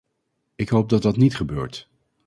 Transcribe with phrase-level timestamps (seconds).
[0.55, 1.89] Ik hoop dat dat niet gebeurt.